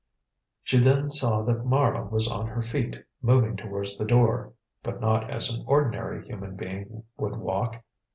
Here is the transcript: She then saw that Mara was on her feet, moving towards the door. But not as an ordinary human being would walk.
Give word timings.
She 0.63 0.79
then 0.79 1.11
saw 1.11 1.43
that 1.43 1.63
Mara 1.63 2.03
was 2.07 2.27
on 2.27 2.47
her 2.47 2.63
feet, 2.63 3.05
moving 3.21 3.55
towards 3.55 3.99
the 3.99 4.05
door. 4.07 4.53
But 4.81 4.99
not 4.99 5.29
as 5.29 5.55
an 5.55 5.63
ordinary 5.67 6.25
human 6.25 6.55
being 6.55 7.03
would 7.17 7.35
walk. 7.35 7.83